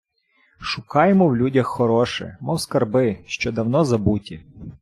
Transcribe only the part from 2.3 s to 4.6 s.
мов скарби, що давно забуті